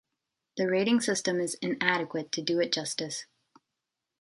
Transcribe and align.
The 0.57 0.65
rating 0.67 0.99
system 1.01 1.39
is 1.39 1.53
inadequate 1.61 2.31
to 2.31 2.41
do 2.41 2.59
it 2.59 2.73
justice. 2.73 3.25